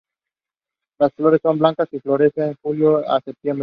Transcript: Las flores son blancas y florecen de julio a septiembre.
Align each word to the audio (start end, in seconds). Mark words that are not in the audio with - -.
Las 0.99 1.13
flores 1.13 1.41
son 1.43 1.59
blancas 1.59 1.87
y 1.93 1.99
florecen 1.99 2.49
de 2.49 2.55
julio 2.63 3.07
a 3.07 3.19
septiembre. 3.21 3.59